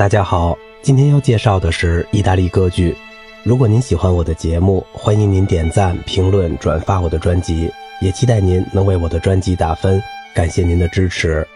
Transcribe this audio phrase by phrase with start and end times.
[0.00, 2.96] 大家好，今天要介绍的是意大利歌剧。
[3.42, 7.70] 如果您喜欢我的节目，欢迎您点赞、评论、转发我的专辑，
[8.00, 10.02] 也期待您能为我的专辑打分，
[10.34, 11.46] 感谢您的支持。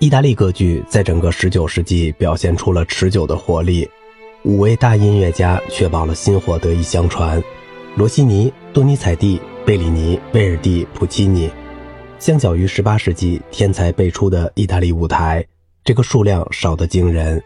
[0.00, 3.88] 意大利歌剧在整个19世纪表现出了持久的活力，
[4.42, 7.42] 五位大音乐家确保了薪火得以相传：
[7.96, 11.50] 罗西尼、多尼采蒂、贝里尼、威尔蒂、普契尼。
[12.22, 15.44] 相较于18世纪天才辈出的意大利舞台，
[15.82, 17.42] 这个数量少得惊人。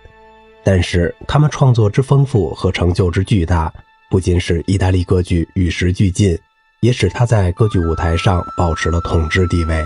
[0.62, 3.72] 但是他们创作之丰富和成就之巨大，
[4.10, 6.38] 不仅使意大利歌剧与时俱进，
[6.80, 9.82] 也使他在歌剧舞台上保持了统治地位。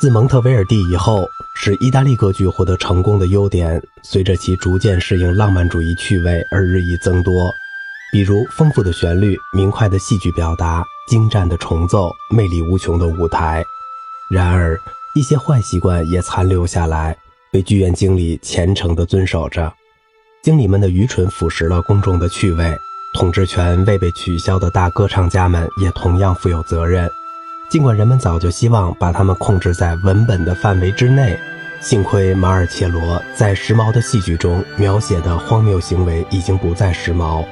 [0.00, 7.54] 自蒙特维尔第以后，使意大利歌剧获得成功的优点，随着其逐渐适应浪漫主义趣味而日益增多，
[8.10, 13.64] 比如丰富的旋律、明快的戏剧表达、精湛的重奏、魅力无穷的舞台。
[14.28, 14.76] 然而，
[15.14, 17.16] 一些坏习惯也残留下来，
[17.52, 19.72] 被剧院经理虔诚地遵守着。
[20.42, 22.76] 经理们的愚蠢腐蚀了公众的趣味，
[23.14, 27.08] 统治权未被取消的大歌唱家们也同样负有责任。
[27.68, 31.38] 尽管人们早就希望把他们控制在文本的范围之内，
[31.80, 37.44] 幸亏马尔切罗在时髦的戏剧中描写的荒谬行为已经不再时髦。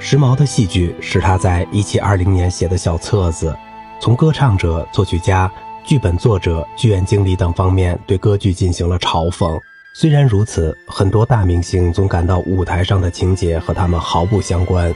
[0.00, 3.56] 时髦的戏剧是他在1720年写的小册子，
[4.00, 5.50] 从歌唱者、作曲家。
[5.84, 9.60] 剧本作者、剧院经理等方面对歌剧进行了嘲讽。
[9.92, 14.92] 虽然如此，很多大明星总感到舞台上的情节和他们毫不相关。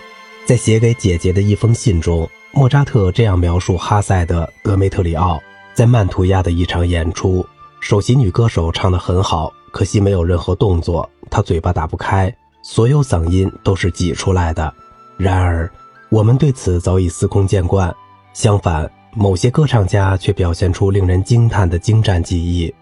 [0.46, 5.34] 在写给姐姐的一封信中，莫扎特这样描述哈塞的《德梅特里奥》
[5.74, 7.46] 在曼图亚的一场演出：
[7.80, 14.72] 首席女歌手唱得很好，可惜没有任何动作，她嘴巴打不开，所有嗓音都是挤出来的。
[15.18, 15.70] 然而，
[16.08, 17.94] 我们对此早已司空见惯。
[18.32, 22.72] 相反，某些歌唱家却表现出令人惊叹的精湛技艺。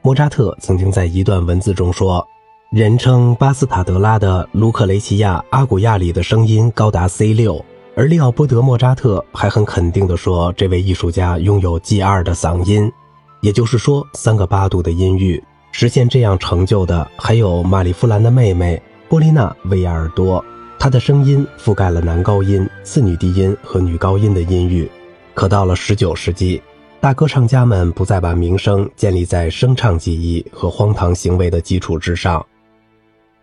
[0.00, 2.26] 莫扎特曾经在一段文字中说
[2.72, 7.62] ：“人称巴斯塔德拉的卢克雷齐亚·阿古亚里的声音高达 C 六。”
[7.94, 12.90] 而利奥波德·莫扎特还很肯定地说：“这位艺术家拥有 G 二的嗓音，
[13.42, 15.44] 也就是说三个八度的音域。
[15.72, 20.42] 实现这样成就的还有玛丽夫兰的妹妹波丽娜·维亚尔多，
[20.78, 24.90] 她的声音覆盖了男高音、次女低音和女高音的音域。”
[25.36, 26.62] 可到了十九世纪，
[26.98, 32.44] 大歌唱家们不再把名声建立在声唱技艺和荒唐行为的基础之上。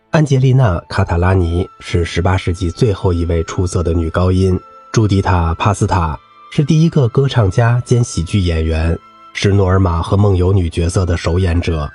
[0.09, 4.59] 安杰丽娜·卡塔拉尼是十八世纪最后一位出色的女高音。
[4.91, 6.19] 朱迪塔·帕斯塔
[6.51, 8.97] 是第一个歌唱家兼喜剧演员，
[9.33, 11.87] 是诺尔玛和梦游女角色的首演者。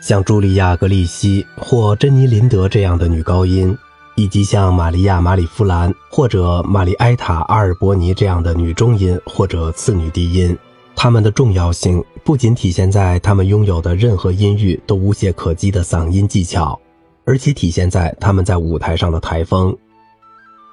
[0.00, 3.76] 像茱莉亚·格利西或珍妮·林德这样的女高音。
[4.20, 10.54] 以及像玛利亚·马里夫兰或者玛丽埃塔·阿尔伯尼这样的女中音或者次女低音，
[10.94, 16.78] 她们的重要性不仅体现在她们拥有的任何音域都无懈可击的嗓音技巧，
[17.24, 19.74] 而且体现在她们在舞台上的台风。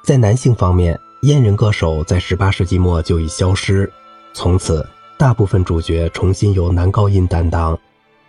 [0.03, 3.90] 在男性方面，阉人歌手在18世纪末就已消失，
[4.34, 4.85] 从此
[5.18, 7.79] 大部分主角重新由男高音担当。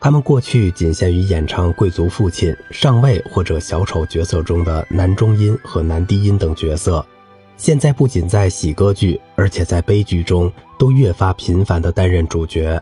[0.00, 7.04] 他们过去仅限于演唱贵族父亲、上尉或者小丑角色中的男中音和男低音等角色，
[7.56, 12.80] 现在不仅在喜歌剧，而且在悲剧中都越发频繁地担任主角。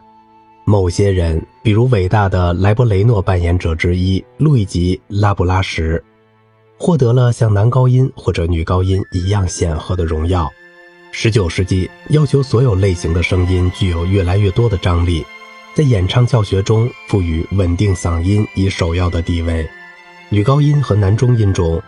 [0.67, 6.03] 某些人，比如伟大的莱博雷诺扮演者之一路易吉·拉布拉什，
[6.77, 10.53] 获得了像男高音或者女高音一样显赫的荣耀。
[11.15, 15.25] 19世纪要求所有类型的声音具有越来越多的张力。
[15.77, 19.69] 在演唱教学中，赋予稳定嗓音以首要的地位。
[20.31, 21.79] 女高音和男中音中，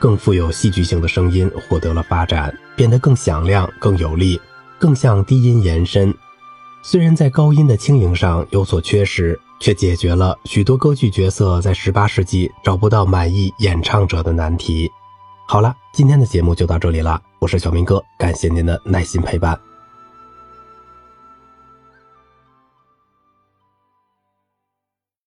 [0.00, 4.40] 更富有戏剧性的声音获得了发展，变得更响亮、更有力，
[4.80, 6.12] 更向低音延伸。
[6.82, 14.90] 虽然在高音的轻盈上有所缺失，却解决了许多歌剧角色在18世纪找不到满意演唱者的难题。
[15.46, 19.56] 好了，今天的节目就到这里了，我是小明哥，感谢您的耐心陪伴。